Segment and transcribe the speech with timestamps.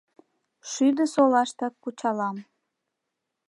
[0.71, 2.37] Шӱдысолаштак кучалам.